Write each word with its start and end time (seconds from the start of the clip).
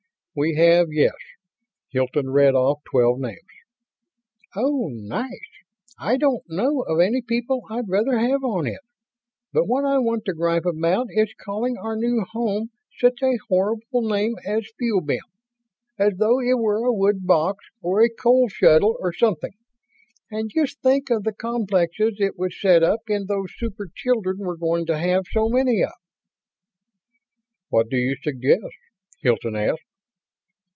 "We 0.33 0.55
have, 0.55 0.87
yes." 0.93 1.15
Hilton 1.89 2.29
read 2.29 2.55
off 2.55 2.83
twelve 2.89 3.19
names. 3.19 3.41
"Oh, 4.55 4.87
nice. 4.87 5.29
I 5.99 6.15
don't 6.15 6.43
know 6.47 6.83
of 6.83 7.01
any 7.01 7.21
people 7.21 7.63
I'd 7.69 7.89
rather 7.89 8.17
have 8.17 8.41
on 8.41 8.65
it. 8.65 8.79
But 9.51 9.65
what 9.65 9.83
I 9.83 9.97
want 9.97 10.23
to 10.23 10.33
gripe 10.33 10.65
about 10.65 11.07
is 11.09 11.33
calling 11.43 11.75
our 11.77 11.97
new 11.97 12.23
home 12.31 12.69
world 12.69 12.69
such 12.97 13.21
a 13.21 13.37
horrible 13.49 14.03
name 14.09 14.35
as 14.47 14.71
'Fuel 14.79 15.01
Bin,' 15.01 15.19
as 15.99 16.13
though 16.15 16.39
it 16.39 16.57
were 16.57 16.85
a 16.85 16.93
wood 16.93 17.27
box 17.27 17.65
or 17.81 18.01
a 18.01 18.07
coal 18.09 18.47
scuttle 18.49 18.95
or 19.01 19.11
something. 19.11 19.51
And 20.31 20.49
just 20.55 20.81
think 20.81 21.09
of 21.09 21.23
the 21.25 21.33
complexes 21.33 22.15
it 22.21 22.39
would 22.39 22.53
set 22.53 22.83
up 22.83 23.01
in 23.09 23.25
those 23.25 23.51
super 23.57 23.89
children 23.93 24.37
we're 24.39 24.55
going 24.55 24.85
to 24.85 24.97
have 24.97 25.25
so 25.29 25.49
many 25.49 25.83
of." 25.83 25.91
"What 27.67 27.87
would 27.87 27.97
you 27.97 28.15
suggest?" 28.23 28.71
Hilton 29.19 29.57
asked. 29.57 29.81